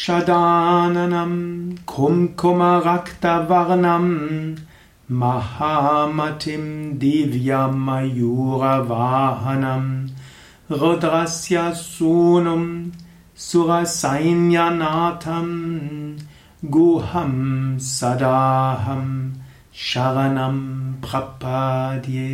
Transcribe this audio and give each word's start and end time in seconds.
शदाननं 0.00 1.32
कुम्कुमरक्तवग्नं 1.88 4.06
महामतिं 5.22 6.64
दीव्यमयूगवाहनं 7.00 7.74
रुद्रस्य 10.80 11.64
सूनुं 11.82 12.64
सुरसैन्यनाथं 13.48 15.50
गुहं 16.76 17.34
सदाहं 17.92 19.04
शरणं 19.88 20.58
प्रपाद्ये 21.02 22.30